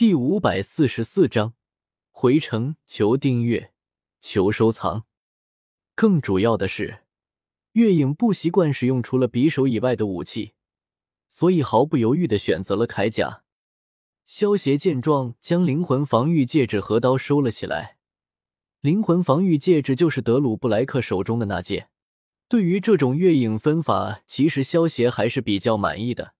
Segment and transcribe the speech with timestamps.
[0.00, 1.52] 第五百四十四章
[2.10, 3.74] 回城求订阅
[4.22, 5.04] 求收藏。
[5.94, 7.00] 更主要的是，
[7.72, 10.54] 月影不习惯使用除了匕首以外的武器，
[11.28, 13.42] 所以毫不犹豫的选择了铠甲。
[14.24, 17.98] 萧协见状，将灵魂防御戒指和刀收了起来。
[18.80, 21.90] 灵魂防御戒指就是德鲁布莱克手中的那戒。
[22.48, 26.32] 对于这种月影分法，其实萧协还是比较满意的。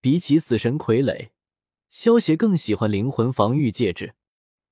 [0.00, 1.28] 比起死神傀儡。
[1.90, 4.14] 萧协更喜欢灵魂防御戒指，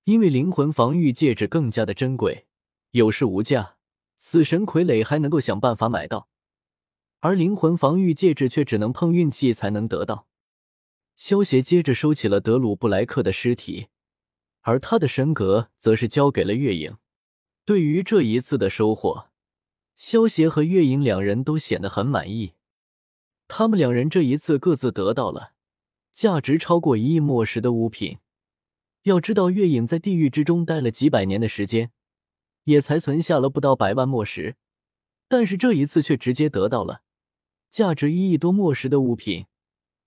[0.05, 2.47] 因为灵魂防御戒指更加的珍贵，
[2.93, 3.75] 有市无价。
[4.19, 6.29] 死神傀儡还能够想办法买到，
[7.21, 10.27] 而灵魂防御戒指却只能碰运气才能得到。
[11.17, 13.89] 萧协接着收起了德鲁布莱克的尸体，
[14.61, 16.97] 而他的神格则是交给了月影。
[17.65, 19.29] 对于这一次的收获，
[19.97, 22.55] 萧协和月影两人都显得很满意。
[23.49, 25.53] 他们两人这一次各自得到了。
[26.13, 28.19] 价值超过一亿墨石的物品，
[29.03, 31.93] 要知道月影在地狱之中待了几百年的时间，
[32.65, 34.57] 也才存下了不到百万墨石，
[35.29, 37.03] 但是这一次却直接得到了
[37.71, 39.47] 价值一亿多墨石的物品，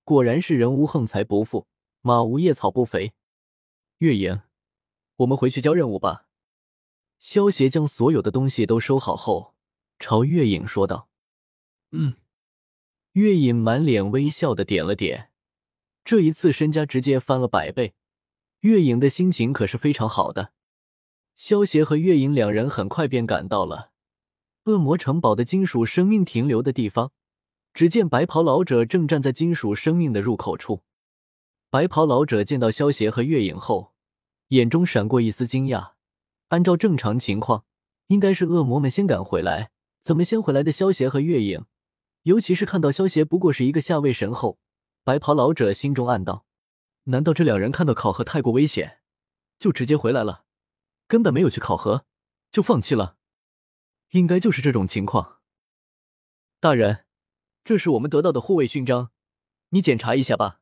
[0.04, 1.68] 果然是人无横财不富，
[2.02, 3.14] 马无夜草不肥。
[4.00, 4.42] 月影，
[5.18, 6.28] 我们回去交任务吧。
[7.20, 9.54] 萧协将所有的东西都收好后，
[10.00, 11.08] 朝月影说道
[11.92, 12.16] ：“嗯。”
[13.14, 15.31] 月影满脸微笑的点了点。
[16.04, 17.94] 这一次身家直接翻了百倍，
[18.62, 20.52] 月影的心情可是非常好的。
[21.36, 23.92] 萧协和月影两人很快便赶到了
[24.66, 27.12] 恶魔城堡的金属生命停留的地方。
[27.74, 30.84] 只见白袍老者正站在金属生命的入口处。
[31.70, 33.94] 白袍老者见到萧协和月影后，
[34.50, 35.92] 眼中闪过一丝惊讶。
[36.50, 37.64] 按照正常情况，
[38.08, 41.64] 应该是恶魔们先赶回来，怎么先回来的萧协和月影？
[42.24, 44.60] 尤其是看到萧协不过是一个下位神后。
[45.04, 46.46] 白袍老者心中暗道
[47.06, 49.00] ：“难道这两人看到考核太过危险，
[49.58, 50.46] 就直接回来了？
[51.08, 52.06] 根本没有去考核，
[52.52, 53.18] 就放弃了？
[54.12, 55.40] 应该就是这种情况。”
[56.62, 57.06] 大人，
[57.64, 59.10] 这是我们得到的护卫勋章，
[59.70, 60.60] 你检查一下吧。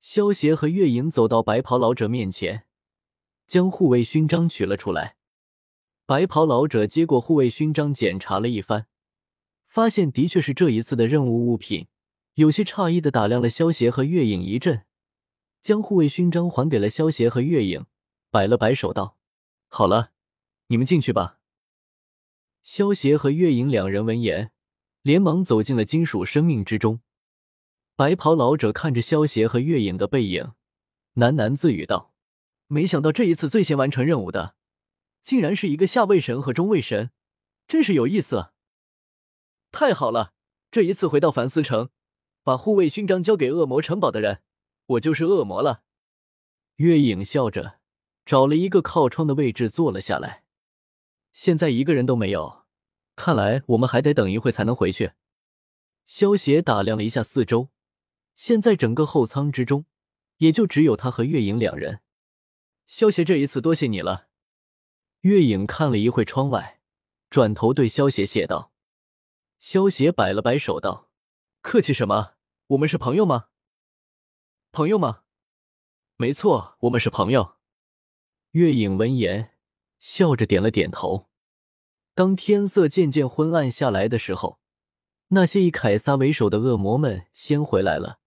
[0.00, 2.66] 萧协和月影走到白袍老者面前，
[3.48, 5.16] 将护卫勋章取了出来。
[6.06, 8.86] 白袍老者接过护卫勋章，检查了一番，
[9.66, 11.88] 发现的确是这一次的任务物品。
[12.40, 14.86] 有些诧异的打量了萧协和月影一阵，
[15.60, 17.84] 将护卫勋章还给了萧协和月影，
[18.30, 19.18] 摆了摆手道
[19.68, 20.12] ：“好了，
[20.68, 21.38] 你们进去吧。”
[22.64, 24.52] 萧协和月影两人闻言，
[25.02, 27.02] 连忙走进了金属生命之中。
[27.94, 30.52] 白袍老者看着萧协和月影的背影，
[31.16, 32.14] 喃喃自语道
[32.68, 34.54] ：“没想到这一次最先完成任务的，
[35.20, 37.10] 竟然是一个下位神和中位神，
[37.68, 38.52] 真是有意思。
[39.70, 40.32] 太好了，
[40.70, 41.90] 这一次回到凡斯城。”
[42.42, 44.42] 把护卫勋章交给恶魔城堡的人，
[44.86, 45.82] 我就是恶魔了。
[46.76, 47.80] 月影笑着，
[48.24, 50.44] 找了一个靠窗的位置坐了下来。
[51.32, 52.64] 现在一个人都没有，
[53.14, 55.12] 看来我们还得等一会才能回去。
[56.06, 57.68] 萧协打量了一下四周，
[58.34, 59.84] 现在整个后舱之中，
[60.38, 62.00] 也就只有他和月影两人。
[62.86, 64.28] 萧协这一次多谢你了。
[65.20, 66.80] 月影看了一会窗外，
[67.28, 68.72] 转头对萧协谢道。
[69.58, 71.09] 萧协摆了摆手道。
[71.62, 72.32] 客气什么？
[72.68, 73.48] 我们是朋友吗？
[74.72, 75.24] 朋友吗？
[76.16, 77.56] 没错，我们是朋友。
[78.52, 79.52] 月影闻言，
[79.98, 81.28] 笑着点了点头。
[82.14, 84.58] 当天色渐渐昏暗下来的时候，
[85.28, 88.20] 那些以凯撒为首的恶魔们先回来了。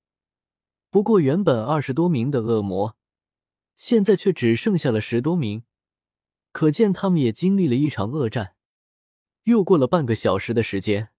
[0.92, 2.96] 不过，原本二十多名的恶魔，
[3.76, 5.64] 现在却只剩下了十多名，
[6.52, 8.56] 可见他们也经历了一场恶战。
[9.46, 11.13] 又过了半个小时的时间。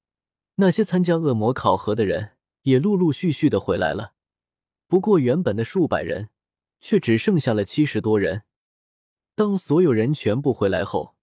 [0.56, 2.32] 那些参加恶魔考核的人
[2.62, 4.15] 也陆陆续续的回来了，
[4.87, 6.31] 不过原本的数百人
[6.81, 8.42] 却只剩下了七十多人。
[9.34, 11.16] 当所有人全部回来后，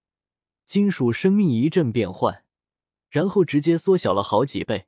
[0.66, 2.44] 金属生命一阵变换，
[3.08, 4.86] 然后直接缩小了好几倍，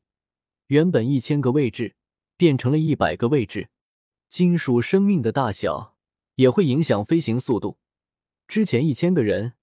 [0.67, 1.97] 原本一千个位置
[2.37, 3.71] 变成了一百个位置。
[4.29, 5.97] 金属生命的大小
[6.35, 7.79] 也会影响飞行速度。
[8.47, 9.55] 之前一千个人，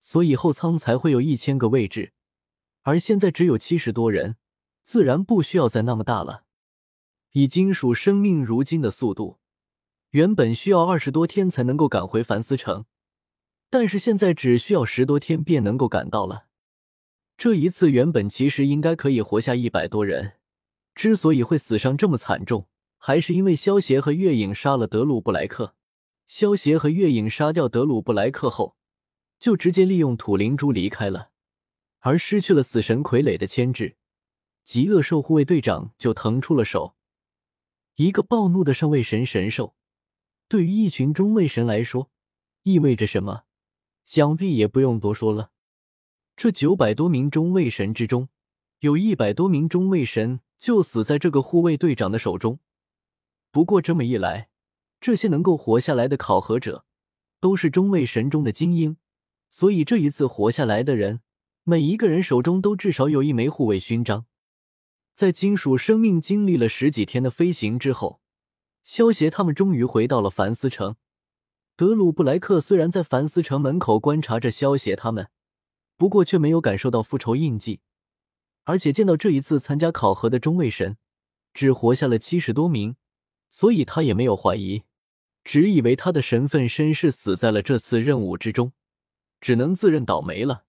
[0.00, 2.14] 所以后舱才会有一千个位置。
[2.86, 4.36] 而现在只有七十多人，
[4.84, 6.44] 自然不需要再那么大了。
[7.32, 9.38] 以金属生命如今的速度，
[10.10, 12.84] 原本需要二十多天才能够赶回凡斯城，
[13.68, 16.46] 但是现在只需要十多天便能够赶到了。
[17.36, 20.34] 这一次原本其实应该可以活下一百多人，
[20.94, 22.68] 之所以会死伤这么惨重，
[22.98, 25.74] 还是因为萧协和月影杀了德鲁布莱克。
[26.28, 28.76] 萧协和月影杀掉德鲁布莱克后，
[29.40, 31.30] 就直接利用土灵珠离开了。
[32.06, 33.96] 而失去了死神傀儡的牵制，
[34.62, 36.94] 极恶兽护卫队长就腾出了手。
[37.96, 39.74] 一个暴怒的上位神神兽，
[40.46, 42.12] 对于一群中位神来说，
[42.62, 43.42] 意味着什么？
[44.04, 45.50] 想必也不用多说了。
[46.36, 48.28] 这九百多名中位神之中，
[48.78, 52.60] 有一百多名中位神就死在这个护卫队长的手中。
[53.50, 54.48] 不过这么一来，
[55.00, 56.86] 这些能够活下来的考核者，
[57.40, 58.96] 都是中位神中的精英，
[59.50, 61.22] 所以这一次活下来的人，
[61.68, 64.26] 每一个人手中都至少有一枚护卫勋章。
[65.12, 68.20] 在金属生命经历了十几天的飞行之后，
[68.84, 70.94] 萧协他们终于回到了凡斯城。
[71.74, 75.28] 德鲁布莱克虽然在凡斯城门口观察着萧协他们，
[75.96, 77.80] 不过却没有感受到复仇印记，
[78.62, 80.96] 而且见到这一次参加考核的中位神
[81.52, 82.94] 只活下了七十多名，
[83.50, 84.84] 所以他也没有怀疑，
[85.42, 88.72] 只以为他的神分身是死在了这次任务之中，
[89.40, 90.65] 只能自认倒霉了。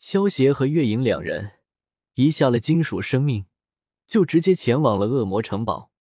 [0.00, 1.58] 萧协和月影两人
[2.14, 3.46] 一下了金属生命，
[4.06, 5.92] 就直接前往了恶魔城堡。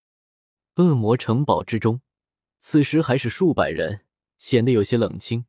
[0.75, 2.01] 恶魔城堡之中，
[2.59, 4.05] 此时还是数百人。
[4.37, 5.47] 显得有些冷清。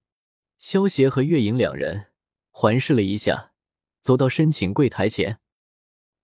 [0.59, 2.11] 萧协和月影两人
[2.51, 3.53] 环视了一下，
[4.01, 5.39] 走到申请柜台前。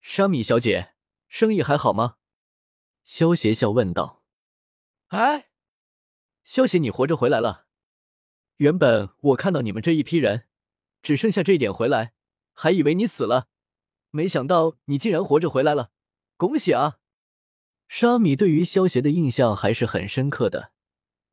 [0.00, 0.94] 沙米小姐，
[1.28, 2.16] 生意还好吗？
[3.04, 4.24] 萧协笑问道。
[5.10, 5.50] 哎，
[6.42, 7.68] 萧协，你活着回来了。
[8.56, 10.48] 原本我看到你们这一批人
[11.00, 12.14] 只剩下这一点回来，
[12.58, 13.48] 还以为你死了，
[14.10, 15.90] 没想到你竟然活着回来了，
[16.38, 16.98] 恭喜啊！
[17.86, 20.72] 沙米对于萧协的印象还是很深刻的。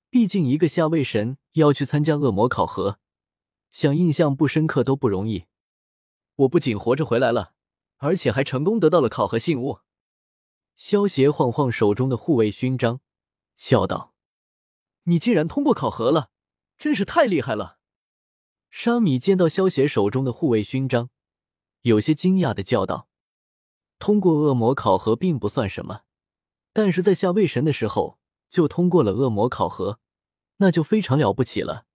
[0.09, 2.99] 毕竟，一个下位神要去参加恶魔考核，
[3.71, 5.45] 想印象不深刻都不容易。
[6.35, 7.53] 我不仅活着回来了，
[7.97, 9.79] 而且还成功得到了考核信物。
[10.75, 12.99] 萧协晃晃手中的护卫勋章，
[13.55, 14.13] 笑道
[15.05, 16.31] ：“你竟然通过考核了，
[16.77, 17.79] 真是太厉害了！”
[18.75, 21.11] 沙米见到萧协手中的护卫勋章，
[21.83, 23.07] 有些惊讶的叫道
[23.99, 26.01] ：“通过恶魔考核并不算什么，
[26.73, 28.17] 但是在下位神的时候
[28.49, 29.99] 就通过了恶魔考核。”
[30.57, 31.85] 那就非常了不起了，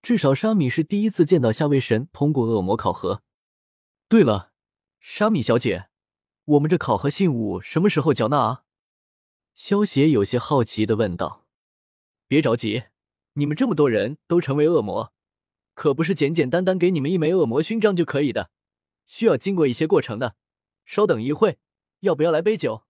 [0.00, 3.24] 至少沙米是第一次见到下位神通过恶魔考核。
[4.08, 4.52] 对了，
[5.00, 5.88] 沙米小姐，
[6.44, 8.62] 我们这考核信物什么时候缴纳啊？
[9.56, 11.46] 萧协有些好奇的问道。
[12.28, 12.84] 别着急，
[13.32, 15.12] 你们这么多人都成为恶魔，
[15.74, 18.50] 可不是简简单单给你们一枚恶魔勋章就可以的，
[19.06, 20.36] 需要经过一些过程的。
[20.84, 21.58] 稍等一会，
[22.00, 22.84] 要不要来杯酒？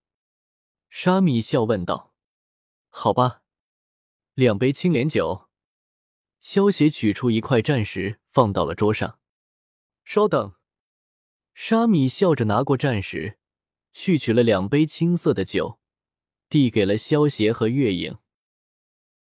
[0.88, 2.14] 沙米笑问道。
[2.88, 3.42] 好吧。
[4.34, 5.48] 两杯青莲酒，
[6.40, 9.18] 萧协取出一块战石放到了桌上。
[10.04, 10.54] 稍等，
[11.52, 13.38] 沙米笑着拿过战石，
[13.92, 15.78] 去取了两杯青色的酒，
[16.48, 18.18] 递给了萧协和月影。